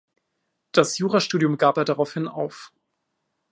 [0.71, 2.73] Das Jura-Studium gab er daraufhin auf.